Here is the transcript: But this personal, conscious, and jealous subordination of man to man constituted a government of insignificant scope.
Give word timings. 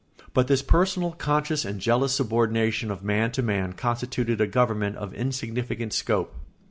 But 0.33 0.47
this 0.47 0.63
personal, 0.63 1.11
conscious, 1.11 1.63
and 1.63 1.79
jealous 1.79 2.15
subordination 2.15 2.89
of 2.89 3.03
man 3.03 3.31
to 3.33 3.43
man 3.43 3.73
constituted 3.73 4.41
a 4.41 4.47
government 4.47 4.95
of 4.97 5.13
insignificant 5.13 5.93
scope. 5.93 6.33